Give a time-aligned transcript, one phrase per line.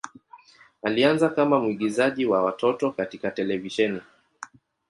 [0.83, 4.01] Alianza kama mwigizaji wa watoto katika televisheni.